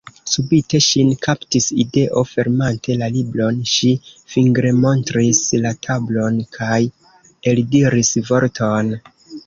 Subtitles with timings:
[0.33, 3.91] Subite ŝin kaptis ideo; fermante la libron, ŝi
[4.37, 6.83] fingremontris la tablon kaj
[7.55, 8.97] eldiris vorton.